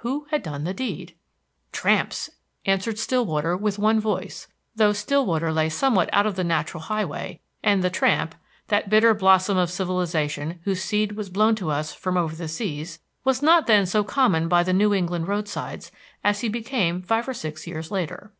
Who 0.00 0.26
had 0.30 0.42
done 0.42 0.64
the 0.64 0.74
deed? 0.74 1.14
Tramps! 1.72 2.28
answered 2.66 2.98
Stillwater, 2.98 3.56
with 3.56 3.78
one 3.78 3.98
voice, 3.98 4.46
though 4.76 4.92
Stillwater 4.92 5.50
lay 5.54 5.70
somewhat 5.70 6.10
out 6.12 6.26
of 6.26 6.36
the 6.36 6.44
natural 6.44 6.82
highway, 6.82 7.40
and 7.62 7.82
the 7.82 7.88
tramp 7.88 8.34
that 8.68 8.90
bitter 8.90 9.14
blossom 9.14 9.56
of 9.56 9.70
civilization 9.70 10.60
whose 10.64 10.82
seed 10.84 11.12
was 11.12 11.30
blown 11.30 11.54
to 11.54 11.70
us 11.70 11.94
from 11.94 12.18
over 12.18 12.46
seas 12.46 12.98
was 13.24 13.40
not 13.40 13.66
then 13.66 13.86
so 13.86 14.04
common 14.04 14.48
by 14.48 14.62
the 14.62 14.74
New 14.74 14.92
England 14.92 15.26
roadsides 15.28 15.90
as 16.22 16.40
he 16.40 16.50
became 16.50 17.00
five 17.00 17.26
or 17.26 17.32
six 17.32 17.66
years 17.66 17.90
later. 17.90 18.34